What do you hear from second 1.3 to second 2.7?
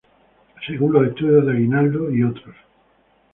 de Aguinaldo "et al.